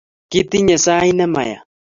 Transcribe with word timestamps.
Kitinye 0.31 0.75
sait 0.85 1.13
nemayaa 1.17 1.61